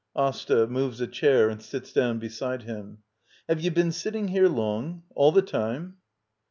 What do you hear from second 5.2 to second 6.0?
the time?